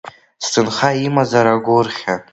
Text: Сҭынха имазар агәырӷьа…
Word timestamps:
Сҭынха 0.45 0.89
имазар 1.07 1.45
агәырӷьа… 1.53 2.15